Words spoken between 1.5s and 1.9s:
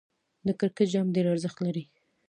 لري.